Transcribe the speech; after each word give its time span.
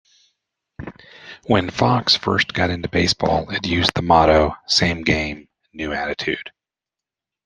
When 1.45 1.69
Fox 1.69 2.15
first 2.15 2.55
got 2.55 2.71
into 2.71 2.89
baseball, 2.89 3.51
it 3.51 3.67
used 3.67 3.91
the 3.93 4.01
motto 4.01 4.55
Same 4.67 5.03
game, 5.03 5.47
new 5.73 5.93
attitude. 5.93 6.51